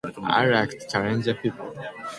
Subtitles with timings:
[0.23, 1.75] I like to challenge people.